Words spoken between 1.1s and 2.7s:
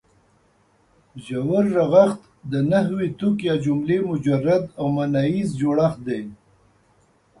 ژور رغښت د